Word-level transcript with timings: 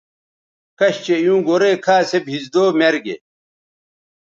کش 0.79 0.95
چہء 1.05 1.17
ایوں 1.21 1.39
گورئ 1.47 1.75
کھا 1.83 1.97
سے 2.09 2.17
بھیزدو 2.27 2.63
میر 2.77 2.95
گے 3.05 3.15